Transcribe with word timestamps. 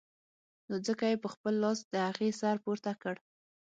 نو 0.67 0.75
ځکه 0.87 1.03
يې 1.11 1.17
په 1.23 1.29
خپل 1.33 1.53
لاس 1.63 1.79
د 1.93 1.95
هغې 2.07 2.29
سر 2.39 2.55
پورته 2.65 2.91
کړ. 3.01 3.15